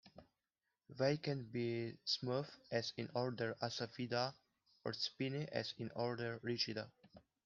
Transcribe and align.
They 0.89 1.17
can 1.17 1.43
be 1.43 1.95
smooth, 2.05 2.49
as 2.71 2.91
in 2.97 3.07
order 3.13 3.55
Asaphida, 3.61 4.33
or 4.83 4.93
spiny, 4.93 5.47
as 5.51 5.75
in 5.77 5.91
order 5.91 6.39
Lichida. 6.43 6.89